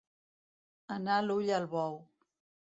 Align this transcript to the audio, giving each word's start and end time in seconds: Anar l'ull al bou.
Anar 0.95 1.19
l'ull 1.27 1.53
al 1.61 1.71
bou. 1.77 2.03